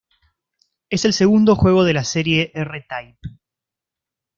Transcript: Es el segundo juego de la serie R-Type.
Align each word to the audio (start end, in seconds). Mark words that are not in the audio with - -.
Es 0.89 1.05
el 1.05 1.13
segundo 1.13 1.55
juego 1.55 1.83
de 1.83 1.93
la 1.93 2.03
serie 2.03 2.49
R-Type. 2.55 3.19